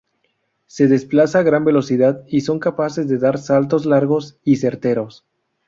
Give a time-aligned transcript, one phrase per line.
[0.65, 5.27] Se desplazan a gran velocidad y son capaces de dar saltos largos y certeros.